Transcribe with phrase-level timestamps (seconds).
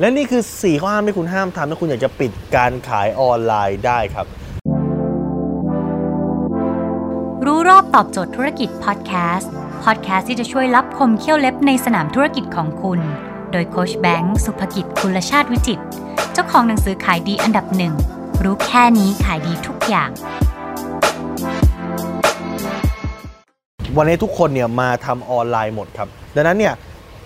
[0.00, 4.26] และนี่คือ 4 ข้อห้ามที่คุณห้ามทำถ้าคุณอยากจะปิดการขายออนไลน์ได้ครับ
[7.46, 9.50] รู้รอบตอบโจทย์ธุรกิจพอดแคสต์
[9.84, 13.00] พอดแคสต์ที่จะช่วยรับคมเขี้ยวเล็บในสนามธุรกิจของคุณ
[13.52, 15.84] โดยโคชแบงค์สุภกิจคุลชาติวิจิตร
[16.32, 17.94] เจ้าของหนังสือขายดีอันดับหนึ่ง
[18.44, 20.10] รู้แค่นี้ขายดีทุกอย่าง
[23.96, 26.74] วันนี้ทุกคนเนี่ยมาทำออนไลน์หมดครับ ดังนั้นเนี่ย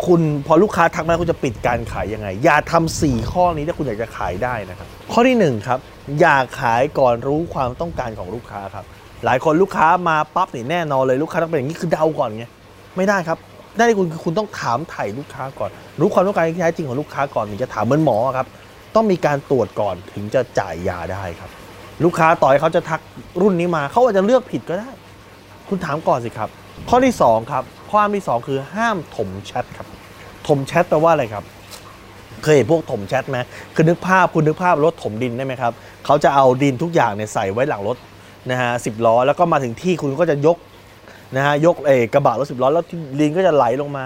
[0.07, 5.79] คุณพอลูกค้าทักมาคุณจะปิดการขายยังไง อย่าทำสี่ข้อนี้ถ้าคุณอยากจะขายได้นะครับ ข้อที่หนึ่งครับ
[6.21, 8.85] อย่าขายก่อนรู้ความต้องการของลูกค้าครับ
[9.25, 12.45] หลายคนลูกค้ามาปั๊บนี่แน่นอนเลยลูกค้าต้องเป็นอย่างนี้คือเดาก่อนไง
[12.97, 13.39] ไม่ได้ครับ
[13.77, 18.47] หน้าที่คุณคือคุณต้องถามไถ่ลูกค้าก่อน รู้ความต้องการที่แท้จริงของลูกค้าก่อนถึงจะถามเหมือนหมอครับ
[18.95, 21.51] ต้องมีการตรวจก่อนถึงจะจ่ายยาได้ครับ
[22.05, 23.01] ลูกค้าต่อให้เขาจะทัก
[23.41, 24.91] รุ่นนี้มาเขาอาจจะเลือกผิดก็ได้
[25.69, 26.49] คุณถามก่อนสิครับ
[26.89, 29.87] ข้อที่ 2 ครับ ข้อห้ามที่ 2 คือห้ามถมแชทครับ
[30.49, 31.45] ถมแชทแปลว่าอะไรครับ
[32.43, 33.39] เคยเห็นพวกถมแชทไหม
[33.75, 35.73] คือนึกภาพคุณนึกภาพรถถมดินได้ไหมครับ
[36.05, 37.97] เขาจะเอาดินทุกอย่างเนี่ยใส่ไว้หลังรถ
[38.51, 40.57] นะฮะสิบล้อแล้วก็มาถึงที่คุณก็จะยก
[41.37, 42.85] นะฮะยกเอกกระบะรถสิบล้อแล้ว
[43.21, 44.05] ดินก็จะไหลลงมา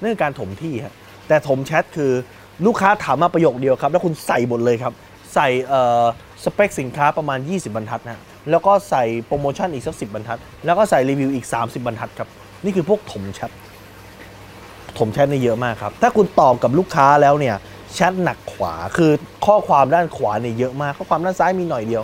[0.00, 0.94] นั่นคือการถมที่ฮะ
[1.28, 2.12] แต่ถมแชทคือ
[2.66, 4.92] ลูกค้าถามมาประโยคเดียวครับ แล้วคุณใส่หมดเลยครับ
[5.34, 6.04] ใส่เอ่อ
[6.44, 12.28] สเปคสินค้าประมาณ 20 บรรทัดนะฮะแล้วก็ใส่โปรโมชั่นอีกสักสิบรรทัด แล้วก็ใส่รีวิวอีก 30 บรรทัดครับ
[12.64, 13.50] นี่คือพวกถมแชท
[14.98, 17.56] ถมแชทนี่เยอะมากครับ ถ้าคุณตอบกับลูกค้าแล้วเนี่ย
[17.94, 19.10] แชทหนักขวาคือ
[19.46, 22.02] ข้อความด้านขวาเนี่ยเยอะมาก ข้อความด้านซ้ายมีหน่อยเดียว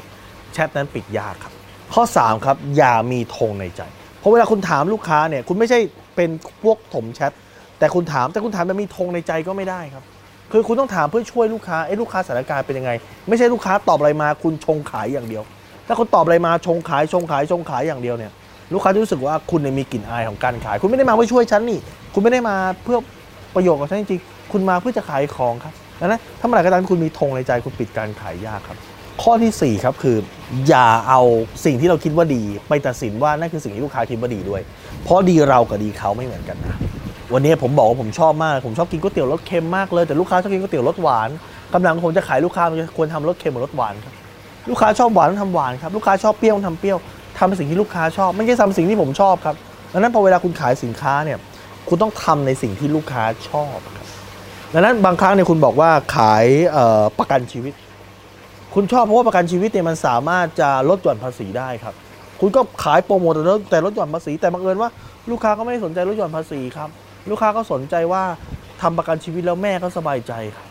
[0.52, 1.52] แชทนั้นปิดยากครับ
[1.94, 3.82] ข้อ 3 ครับ อย่ามีธงในใจ
[4.18, 5.78] เพราะเวลาคุณถามลูกค้าเนี่ยคุณไม่ใช่
[6.16, 6.30] เป็น
[6.62, 7.32] พวกถมแชท
[7.78, 10.04] แต่คุณถามแต่คุณถามแบบมีธงในใจก็ไม่ได้ครับ
[10.52, 12.90] คือคุณต้องถามเพื่อช่วยลูกค้าเอ้ลูกค้าสถานการณ์เป็นยังไง
[13.28, 15.42] ไม่ใช่ลูกค้าตอบอะไรมาคุณชงขายอย่างเดียว
[15.86, 18.32] ถ้าคุณตอบอะไรมาชงขายชงขายชงขายอย่างเดียวเนี่ย
[18.72, 21.78] ลูกค้าจะรู้สึกว่าคุณเนี่ยมีกลิ่นอายของการขาย คุณไม่ได้มาเพื่อช่วยฉันนี่
[22.14, 22.98] คุณไม่ได้มาเพื่อ
[23.54, 28.78] ประโยชน์กับฉันจริงๆคุณมาเพื่อจะขายของครับดังนั้นถ้าเมื่อไหร่ก็ตามที่คุณมีธงในใจคุณปิดการขายยากครับ
[29.22, 30.16] ข้อทีสี่4ครับคือ
[30.68, 31.20] อย่าเอา
[31.64, 34.62] สิ่งที่เราคิดว่าดี ไปตัดสินว่านั่นคือสิ่งที่ลูกค้าคิดว่าดีด้วย
[35.04, 36.76] เพราะดีเรากับดีเขาไม่เหมือนกันนะ
[37.32, 41.28] วันนี้ผมบอกว่าผมชอบมาก ผมชอบกินก๋วยเตี๋ยวรสเค็มมากเลยแต่ลูกค้าชอบกินก๋วยเตี๋ยวรสหวาน
[41.74, 44.14] กำลังผมจะขายลูกค้ามันควรทำรสเค็มหรือรสหวานครับ
[44.70, 46.98] ลูกค้าชอบหวานต้องทำหวานครับลูกค้าชอบเปรี้ยวต้องทำเปรี้ยว
[47.38, 49.56] ทำในสิ่งที่ลูกค้าชอบ ไม่ใช่ทำสิ่งที่ผมชอบครับ
[49.92, 51.38] ดังนั้นพอเวลาคุณขายสินค้าเนี่ย
[51.88, 54.06] คุณต้องทำในสิ่งที่ลูกค้าชอบครับ
[54.72, 56.46] ดังนั้นบางครั้งเนี่ยคุณบอกว่าขาย
[57.18, 57.74] ประกันชีวิต
[58.74, 61.94] คุณชอบเพราะว่าประกันชีวิตเนี่ยมันสามารถจะลดหย่อนภาษีได้ครับ
[62.40, 64.90] คุณก็ขายโปรโมทแต่ลดแต่ลดหย่อนภาษี แต่บังเอิญว่า
[65.30, 66.88] ลูกค้าก็ไม่ได้สนใจลดหย่อนภาษีครับ
[67.30, 68.22] ลูกค้าก็สนใจว่า
[68.82, 70.66] ทำประกันชีวิตแล้วแม่ก็สบายใจครับ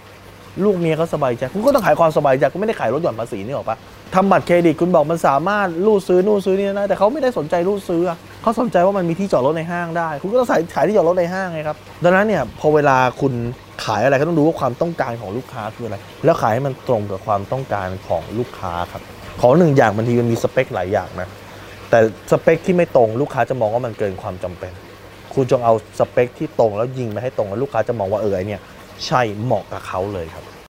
[0.64, 3.78] ลูกเมียก็สบายใจคุณก็ต้องขายความสบายใจคุณไม่ได้ขายลดหย่อนภาษีนี่หรอกปะ
[4.16, 8.02] ทำบัตรเครดิตคุณบอกมันสามารถรูดซื้อนู่นซื้อนี่นะแต่เขาไม่ได้สนใจรูดซื้อ
[8.42, 13.34] เขาสนใจว่ามันมีที่จอดรถในห้างได้ คุณก็ต้องขายขายที่จอดรถในห้างไงครับดังนั้นเนี่ยพอเวลาคุณ
[13.86, 19.02] ขายอะไรก็ต้องดูว่าความต้องการของลูกค้าคืออะไร แล้วขายให้มันตรงกับความต้องการของลูกค้าครับ
[19.42, 21.30] ของหนึ่งอย่างบางทีมันมีสเปคหลายอย่างนะ
[21.90, 22.00] แต่
[22.32, 24.72] สเปคที่ไม่ตรงลูกค้าจะมองว่ามันเกินความจำเป็น
[25.34, 28.62] คุณจงเอาสเปคที่ตรงแล้วยิงไปให้ตรงแล้วลูกค้าจะมองว่าเออเนี่ย
[29.08, 30.46] ใช่เหมาะกับเขาเลยครับ